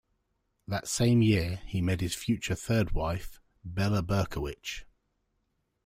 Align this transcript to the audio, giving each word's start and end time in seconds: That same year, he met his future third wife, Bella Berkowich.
That 0.67 0.87
same 0.87 1.21
year, 1.21 1.57
he 1.67 1.79
met 1.79 2.01
his 2.01 2.15
future 2.15 2.55
third 2.55 2.89
wife, 2.89 3.39
Bella 3.63 4.01
Berkowich. 4.01 4.85